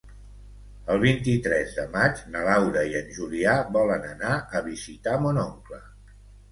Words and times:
El 0.93 1.01
vint-i-tres 1.03 1.75
de 1.81 1.85
maig 1.97 2.23
na 2.37 2.41
Laura 2.49 2.87
i 2.95 2.99
en 3.03 3.15
Julià 3.19 3.57
volen 3.79 4.09
anar 4.17 4.35
a 4.61 4.67
visitar 4.73 5.19
mon 5.29 5.45
oncle. 5.49 5.85